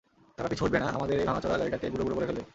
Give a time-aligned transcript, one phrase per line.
[0.35, 2.43] তারা পিছু হটবে না, আমাদের এই ভাঙাচোরা গাড়িটাকে গুড়ো গুড়ো করে ফেলবে!